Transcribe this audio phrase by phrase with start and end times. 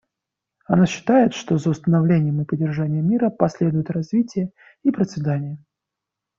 [0.65, 4.49] Она считает, что за установлением и поддержанием мира последуют развитие
[4.83, 5.59] и процветание.